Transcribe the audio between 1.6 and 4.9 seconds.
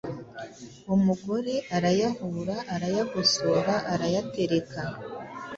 arayahura arayagosora arayatereka